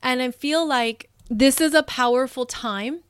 [0.02, 3.02] And I feel like this is a powerful time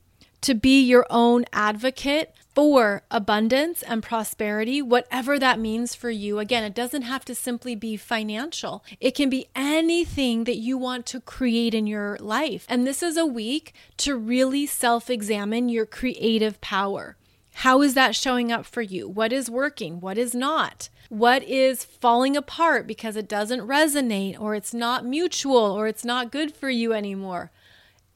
[0.42, 6.38] to be your own advocate for abundance and prosperity, whatever that means for you.
[6.38, 11.06] Again, it doesn't have to simply be financial, it can be anything that you want
[11.06, 12.66] to create in your life.
[12.68, 17.16] And this is a week to really self examine your creative power.
[17.54, 19.08] How is that showing up for you?
[19.08, 20.00] What is working?
[20.00, 20.88] What is not?
[21.10, 26.30] What is falling apart because it doesn't resonate or it's not mutual or it's not
[26.30, 27.50] good for you anymore?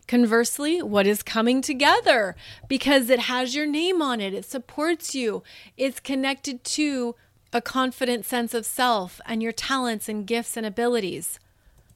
[0.07, 2.37] Conversely, what is coming together
[2.69, 5.43] because it has your name on it, it supports you,
[5.77, 7.17] it's connected to
[7.53, 11.41] a confident sense of self and your talents and gifts and abilities.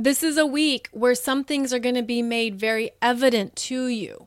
[0.00, 3.86] This is a week where some things are going to be made very evident to
[3.86, 4.26] you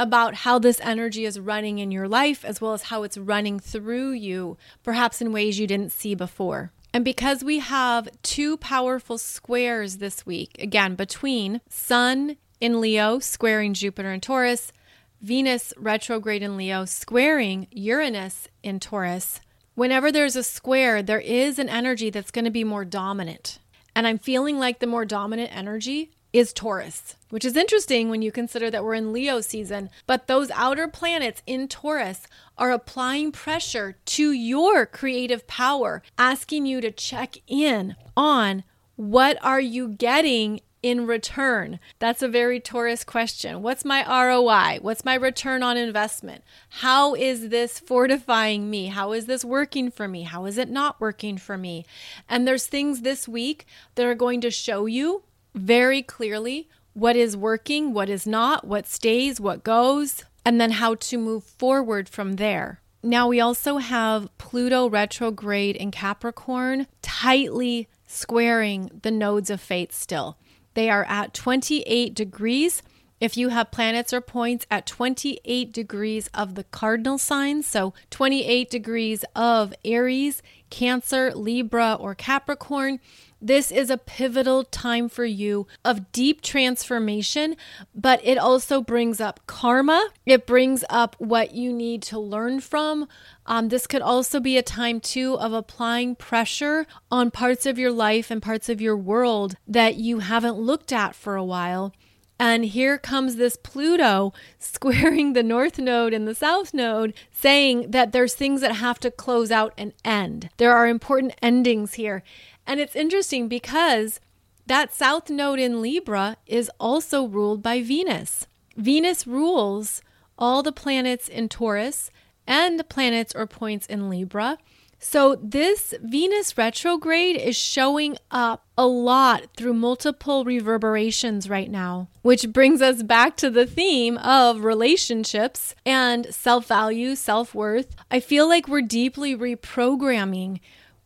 [0.00, 3.60] about how this energy is running in your life, as well as how it's running
[3.60, 6.72] through you, perhaps in ways you didn't see before.
[6.94, 13.74] And because we have two powerful squares this week, again, between Sun in Leo squaring
[13.74, 14.72] Jupiter in Taurus,
[15.20, 19.40] Venus retrograde in Leo squaring Uranus in Taurus,
[19.74, 23.58] whenever there's a square, there is an energy that's going to be more dominant.
[23.94, 28.30] And I'm feeling like the more dominant energy is Taurus, which is interesting when you
[28.30, 29.90] consider that we're in Leo season.
[30.06, 32.26] But those outer planets in Taurus
[32.56, 38.64] are applying pressure to your creative power, asking you to check in on
[38.96, 41.78] what are you getting in return?
[41.98, 43.62] That's a very Taurus question.
[43.62, 44.78] What's my ROI?
[44.80, 46.42] What's my return on investment?
[46.68, 48.86] How is this fortifying me?
[48.86, 50.22] How is this working for me?
[50.22, 51.84] How is it not working for me?
[52.28, 55.22] And there's things this week that are going to show you
[55.54, 60.94] very clearly what is working, what is not, what stays, what goes, and then how
[60.96, 62.80] to move forward from there.
[63.02, 70.36] Now, we also have Pluto retrograde in Capricorn tightly squaring the nodes of fate still.
[70.74, 72.82] They are at 28 degrees.
[73.20, 78.70] If you have planets or points at 28 degrees of the cardinal signs, so 28
[78.70, 83.00] degrees of Aries, Cancer, Libra, or Capricorn,
[83.40, 87.56] this is a pivotal time for you of deep transformation,
[87.94, 90.10] but it also brings up karma.
[90.26, 93.08] It brings up what you need to learn from.
[93.46, 97.92] Um, this could also be a time, too, of applying pressure on parts of your
[97.92, 101.92] life and parts of your world that you haven't looked at for a while.
[102.40, 108.12] And here comes this Pluto squaring the North Node and the South Node, saying that
[108.12, 110.48] there's things that have to close out and end.
[110.56, 112.22] There are important endings here.
[112.66, 114.20] And it's interesting because
[114.66, 118.46] that south node in Libra is also ruled by Venus.
[118.76, 120.02] Venus rules
[120.38, 122.10] all the planets in Taurus
[122.46, 124.58] and planets or points in Libra.
[125.02, 132.52] So, this Venus retrograde is showing up a lot through multiple reverberations right now, which
[132.52, 137.96] brings us back to the theme of relationships and self value, self worth.
[138.10, 140.60] I feel like we're deeply reprogramming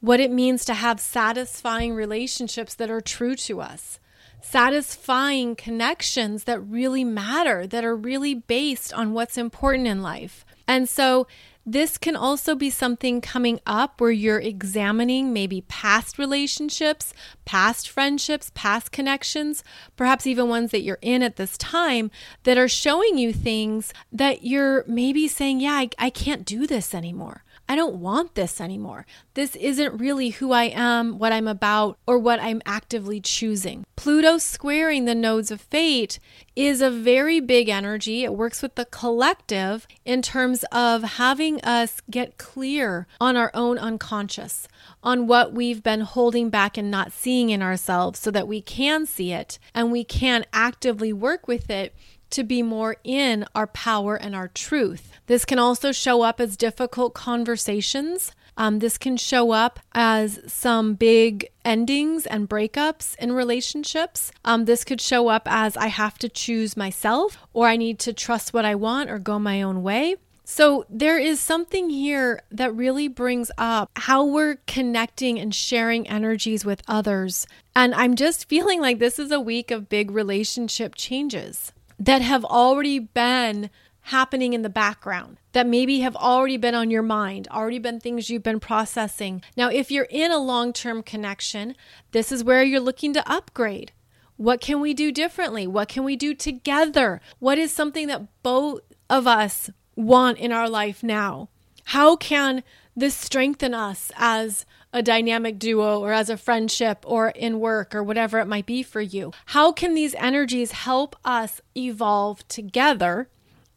[0.05, 3.99] what it means to have satisfying relationships that are true to us,
[4.43, 10.45] satisfying connections that really matter, that are really based on what's important in life.
[10.69, 11.27] And so,
[11.67, 17.15] this can also be something coming up where you're examining maybe past relationships,
[17.47, 19.65] past friendships, past connections,
[19.97, 22.11] perhaps even ones that you're in at this time
[22.43, 26.95] that are showing you things that you're maybe saying, Yeah, I, I can't do this
[26.95, 27.44] anymore.
[27.69, 29.07] I don't want this anymore.
[29.33, 33.85] This isn't really who I am, what I'm about, or what I'm actively choosing.
[33.97, 36.19] Pluto squaring the nodes of fate
[36.55, 38.23] is a very big energy.
[38.23, 43.79] It works with the collective in terms of having us get clear on our own
[43.79, 44.69] unconscious,
[45.03, 49.07] on what we've been holding back and not seeing in ourselves so that we can
[49.07, 51.95] see it and we can actively work with it
[52.31, 55.13] to be more in our power and our truth.
[55.27, 58.33] This can also show up as difficult conversations.
[58.57, 64.31] Um, this can show up as some big endings and breakups in relationships.
[64.45, 68.13] Um, this could show up as I have to choose myself, or I need to
[68.13, 70.17] trust what I want or go my own way.
[70.47, 76.67] So, there is something here that really brings up how we're connecting and sharing energies
[76.67, 77.47] with others.
[77.75, 82.45] And I'm just feeling like this is a week of big relationship changes that have
[82.45, 83.71] already been
[84.09, 88.29] happening in the background that maybe have already been on your mind, already been things
[88.29, 89.41] you've been processing.
[89.57, 91.75] Now, if you're in a long term connection,
[92.13, 93.93] this is where you're looking to upgrade.
[94.37, 95.67] What can we do differently?
[95.67, 97.21] What can we do together?
[97.39, 101.49] What is something that both of us want in our life now?
[101.87, 102.65] How can
[102.97, 108.03] this strengthen us as a dynamic duo or as a friendship or in work or
[108.03, 109.33] whatever it might be for you?
[109.47, 113.29] How can these energies help us evolve together?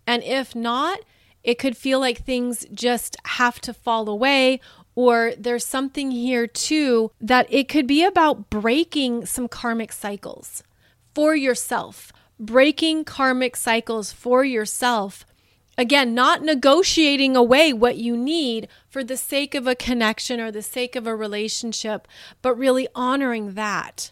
[0.05, 0.99] And if not,
[1.43, 4.61] it could feel like things just have to fall away
[4.93, 10.63] or there's something here too that it could be about breaking some karmic cycles
[11.13, 15.26] for yourself, breaking karmic cycles for yourself
[15.80, 20.63] Again, not negotiating away what you need for the sake of a connection or the
[20.63, 22.07] sake of a relationship,
[22.41, 24.11] but really honoring that,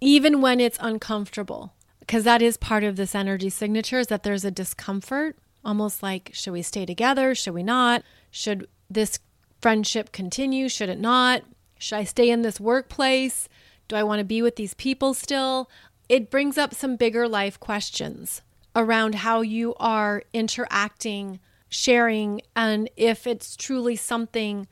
[0.00, 1.72] even when it's uncomfortable.
[1.98, 6.30] Because that is part of this energy signature is that there's a discomfort, almost like,
[6.32, 7.34] should we stay together?
[7.34, 8.04] Should we not?
[8.30, 9.18] Should this
[9.60, 10.68] friendship continue?
[10.68, 11.42] Should it not?
[11.78, 13.48] Should I stay in this workplace?
[13.88, 15.68] Do I want to be with these people still?
[16.08, 18.42] It brings up some bigger life questions
[18.74, 24.66] around how you are interacting, sharing, and if it's truly something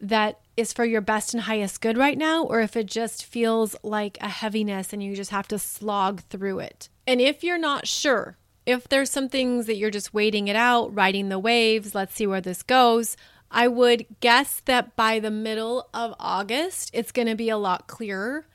[0.00, 3.74] that is for your best and highest good right now, or if it just feels
[3.82, 6.88] like a heaviness and you just have to slog through it.
[7.06, 8.36] And if you're not sure,
[8.66, 12.26] if there's some things that you're just waiting it out, riding the waves, let's see
[12.26, 13.16] where this goes,
[13.50, 17.86] I would guess that by the middle of August, it's going to be a lot
[17.86, 18.46] clearer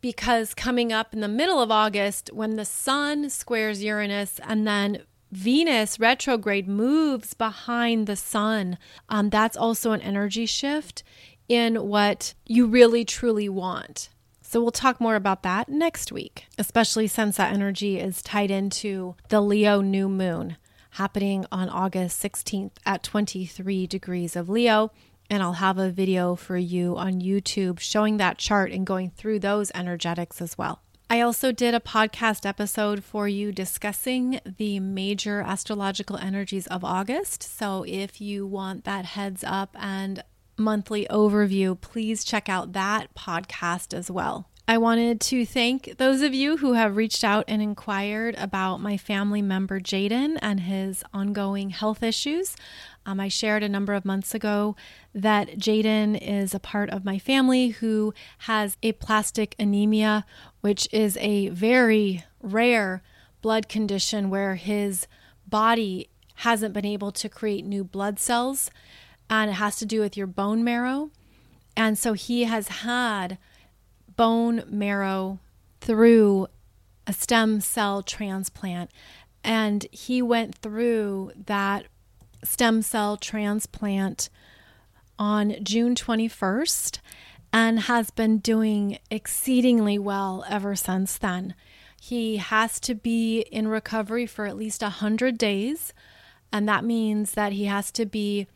[0.00, 5.02] because coming up in the middle of August, when the sun squares Uranus and then
[5.30, 8.78] Venus retrograde moves behind the sun,
[9.08, 11.02] um, that's also an energy shift
[11.48, 14.08] in what you really truly want.
[14.40, 19.14] So we'll talk more about that next week, especially since that energy is tied into
[19.28, 20.56] the Leo new moon
[20.92, 24.90] happening on August 16th at 23 degrees of Leo.
[25.30, 29.40] And I'll have a video for you on YouTube showing that chart and going through
[29.40, 30.80] those energetics as well.
[31.10, 37.42] I also did a podcast episode for you discussing the major astrological energies of August.
[37.42, 40.22] So if you want that heads up and
[40.58, 44.50] monthly overview, please check out that podcast as well.
[44.70, 48.98] I wanted to thank those of you who have reached out and inquired about my
[48.98, 52.54] family member Jaden and his ongoing health issues.
[53.06, 54.76] Um, I shared a number of months ago
[55.14, 60.26] that Jaden is a part of my family who has aplastic anemia,
[60.60, 63.02] which is a very rare
[63.40, 65.06] blood condition where his
[65.46, 68.70] body hasn't been able to create new blood cells
[69.30, 71.10] and it has to do with your bone marrow.
[71.74, 73.38] And so he has had
[74.18, 75.38] bone marrow
[75.80, 76.48] through
[77.06, 78.90] a stem cell transplant.
[79.42, 81.86] And he went through that
[82.44, 84.28] stem cell transplant
[85.18, 86.98] on June 21st
[87.52, 91.54] and has been doing exceedingly well ever since then.
[92.00, 95.94] He has to be in recovery for at least 100 days,
[96.52, 98.46] and that means that he has to be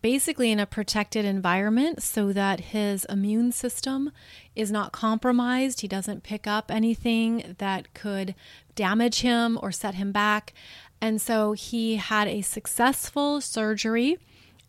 [0.00, 4.12] basically in a protected environment so that his immune system
[4.54, 5.80] is not compromised.
[5.80, 8.34] He doesn't pick up anything that could
[8.74, 10.52] damage him or set him back.
[11.00, 14.18] And so he had a successful surgery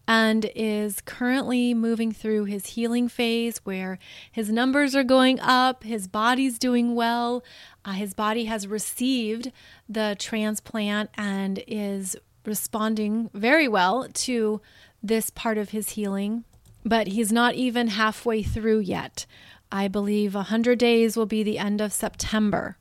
[0.08, 4.00] and is currently moving through his healing phase where
[4.32, 7.44] his numbers are going up, his body's doing well,
[7.86, 9.52] uh, his body has received
[9.88, 14.60] the transplant and is responding very well to
[15.02, 16.44] this part of his healing,
[16.84, 19.26] but he's not even halfway through yet.
[19.72, 22.78] I believe 100 days will be the end of September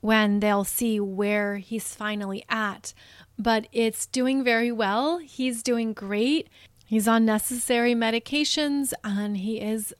[0.00, 2.94] when they'll see where he's finally at.
[3.38, 5.18] But it's doing very well.
[5.18, 6.48] He's doing great.
[6.86, 9.94] He's on necessary medications and he is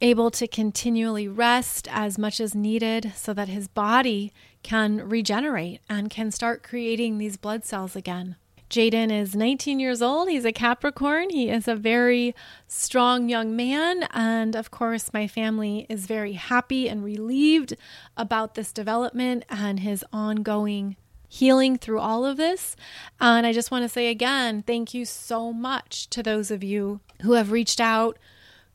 [0.00, 6.10] able to continually rest as much as needed so that his body can regenerate and
[6.10, 8.36] can start creating these blood cells again.
[8.68, 10.28] Jaden is 19 years old.
[10.28, 11.30] He's a Capricorn.
[11.30, 12.34] He is a very
[12.66, 14.04] strong young man.
[14.12, 17.76] And of course, my family is very happy and relieved
[18.16, 20.96] about this development and his ongoing
[21.28, 22.76] healing through all of this.
[23.20, 27.00] And I just want to say again, thank you so much to those of you
[27.22, 28.18] who have reached out,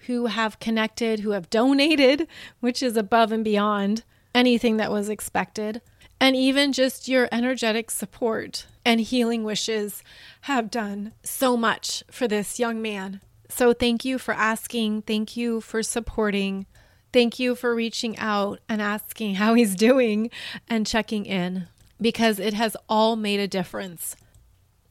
[0.08, 2.28] who have connected, who have donated,
[2.60, 5.82] which is above and beyond anything that was expected
[6.22, 10.04] and even just your energetic support and healing wishes
[10.42, 13.22] have done so much for this young man.
[13.50, 15.04] So, thank you for asking.
[15.04, 16.66] Thank you for supporting.
[17.14, 20.30] Thank you for reaching out and asking how he's doing
[20.70, 21.68] and checking in
[22.00, 24.16] because it has all made a difference.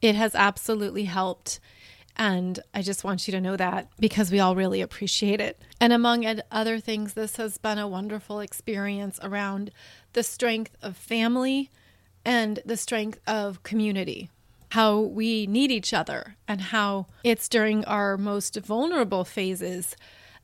[0.03, 1.61] It has absolutely helped.
[2.16, 5.59] And I just want you to know that because we all really appreciate it.
[5.80, 9.70] And among other things, this has been a wonderful experience around
[10.12, 11.70] the strength of family
[12.24, 14.30] and the strength of community.
[14.70, 19.96] How we need each other, and how it's during our most vulnerable phases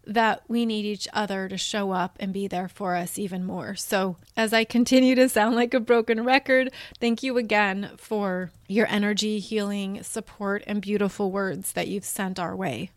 [0.07, 3.75] that we need each other to show up and be there for us even more.
[3.75, 8.87] So, as I continue to sound like a broken record, thank you again for your
[8.89, 12.91] energy, healing, support, and beautiful words that you've sent our way.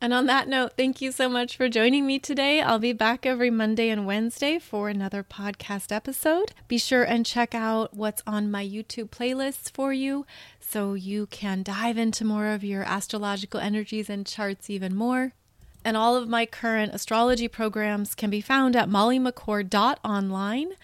[0.00, 2.60] And on that note, thank you so much for joining me today.
[2.60, 6.52] I'll be back every Monday and Wednesday for another podcast episode.
[6.68, 10.24] Be sure and check out what's on my YouTube playlists for you
[10.60, 15.32] so you can dive into more of your astrological energies and charts even more.
[15.84, 20.74] And all of my current astrology programs can be found at mollymccord.online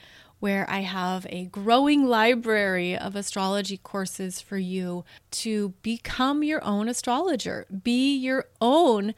[0.44, 6.86] where I have a growing library of astrology courses for you to become your own
[6.86, 9.14] astrologer, be your own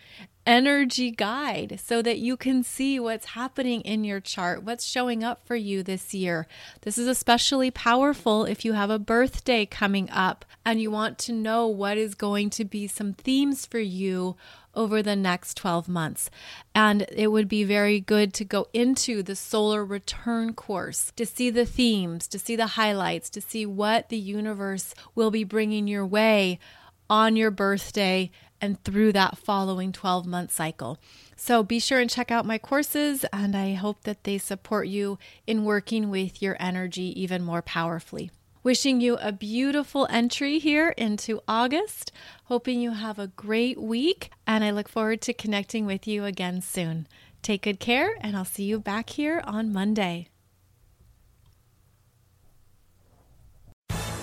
[0.46, 5.44] energy guide so that you can see what's happening in your chart, what's showing up
[5.44, 6.46] for you this year.
[6.82, 11.32] This is especially powerful if you have a birthday coming up and you want to
[11.32, 14.36] know what is going to be some themes for you
[14.76, 16.30] over the next 12 months.
[16.74, 21.50] And it would be very good to go into the solar return course to see
[21.50, 26.06] the themes, to see the highlights, to see what the universe will be bringing your
[26.06, 26.60] way
[27.08, 30.98] on your birthday and through that following 12 month cycle.
[31.36, 35.18] So be sure and check out my courses, and I hope that they support you
[35.46, 38.30] in working with your energy even more powerfully.
[38.66, 42.10] Wishing you a beautiful entry here into August.
[42.46, 46.60] Hoping you have a great week, and I look forward to connecting with you again
[46.60, 47.06] soon.
[47.42, 50.30] Take good care, and I'll see you back here on Monday.